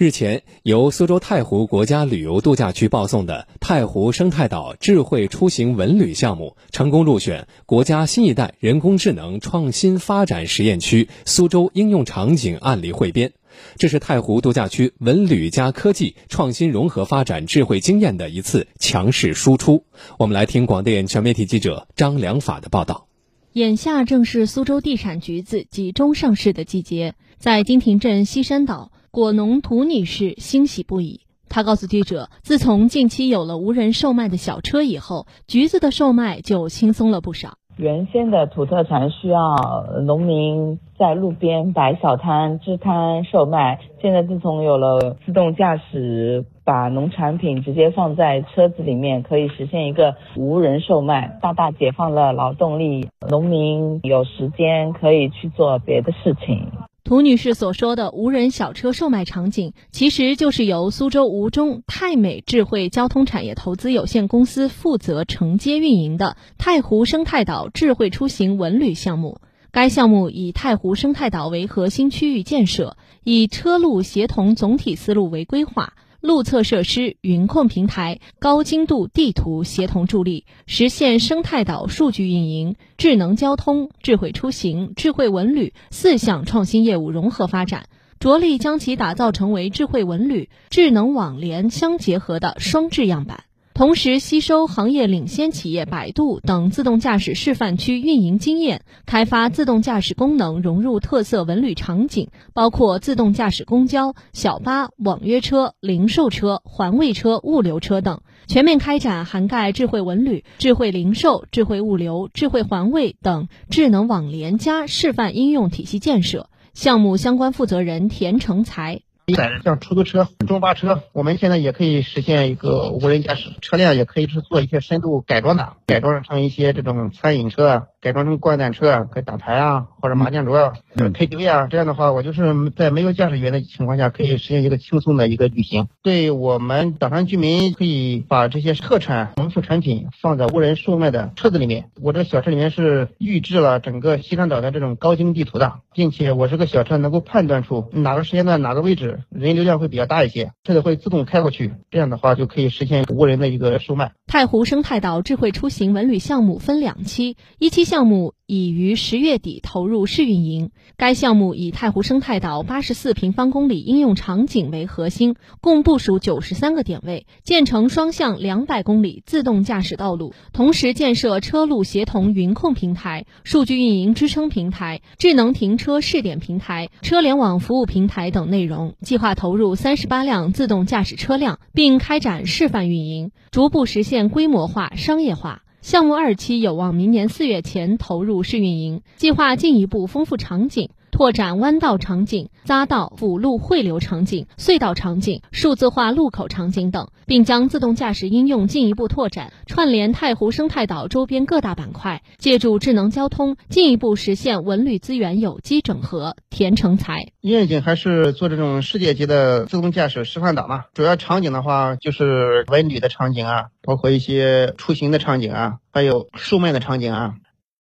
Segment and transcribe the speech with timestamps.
[0.00, 13.32] 日前，由苏州太湖国家旅游度假区报送的太湖生态岛智慧出行文旅项目，成功入选国家新一代人工智能创新发展实验区苏州应用场景案例汇编。
[13.76, 19.84] 这是太湖度假区文旅加科技创新融合发展智慧经验的一次强势输出。
[20.18, 23.06] 我们来听广电全媒体记者张良法的报道。
[23.52, 28.92] 眼下正是苏州地产橘子集中上市的季节，在金亭镇西山岛。
[29.12, 31.22] 果农涂女士欣喜不已。
[31.48, 37.54] 她告诉记者，自从近期有了无人售卖的小车以后，橘子的售卖就轻松了不少。
[37.76, 39.56] 原先的土特产需要
[40.02, 56.68] 农民在路边摆小摊、支摊售卖，现在自从有了自动驾驶，把农产品直接放在车子里面，可以实现一个无人售卖，大大解放了劳动力，农民有时间可以去做别的事情。
[57.10, 69.40] 涂女士所说的无人小车售卖场景，其实就是由苏州吴中泰美智慧交通产业投资有限公司负责承接运营的太湖生态岛智慧出行文旅项目。
[69.72, 75.94] 该项目以太湖生态岛为核心区域建设，以车路协同总体思路为规划。
[76.20, 87.86] 路测设施、云控平台、高精度地图协同助力，实现生态岛数据运营、智能交通、智慧出行、智慧文旅四项创新业务融合发展，
[88.18, 93.44] 着力将其打造成为智慧文旅、智能网联相结合的双智样板。
[93.80, 116.50] 同时，吸收行业领先企业百度等自动驾驶示范区运营经验，开发自动驾驶功能融入特色文旅场景，包括自动驾驶公交、小巴、网约车、零售车、环卫车、物流车等，全面开展涵盖智慧文旅、智慧零售、智慧物流、智慧环卫等智能网联加示范应用体系建设。
[116.74, 119.00] 项目相关负责人田成才。
[119.34, 127.82] 像出租车、中巴车，我们现在也可以实现一个无人驾驶车辆，也可以是做一些深度改装的，改装成一些这种餐饮车啊。
[128.00, 135.88] 改装成过山车，可以打牌啊，或者麻将桌、KTV 啊，这样的话，我就是在没有驾驶员的情况下，可以实现一个轻松的一个旅行。
[136.02, 141.90] 对我们岛上居民，可以把这些特产、农副产品放在无人售卖的车子里面。
[142.00, 151.74] 我这个小车里面是预置了整个西山岛的这种高精地图的，并且我这个小车能够判断出哪个时间段、哪个位置人流量会比较大一些，车子会自动开过去。
[151.90, 154.12] 这样的话，就可以实现无人的一个售卖。
[154.26, 157.89] 太湖生态岛智慧出行文旅项目分两期，一期。
[157.90, 160.70] 项目已于十月底投入试运营。
[160.96, 178.94] 该项目以太湖生态岛八十四平方公里应用场景为核心，共部署九十三个点位，建成双向两百公里自动驾驶道路，同时建设车路协同云控平台、数据运营支撑平台、智能停车试点平台、车联网服务平台等内容。
[179.00, 185.62] 计划投入三十八辆自动驾驶车辆，并开展示范运营，逐步实现规模化、商业化。
[185.80, 190.90] 项目二期有望明年四月前投入试运营，计划进一步丰富场景。
[191.10, 206.36] 拓展弯道场景、匝道、辅路汇流场景、隧道场景、数字化路口场景等，并将自动驾驶应用进一步拓展，串联太湖生态岛周边各大板块，借助智能交通进一步实现文旅资源有机整合。
[206.48, 210.84] 田成才愿景还是做这种世界级的自动驾驶示范岛嘛？
[210.94, 217.34] 主要场景的话就是文旅的场景啊，包括一些出行的场景啊，还有售卖的场景啊。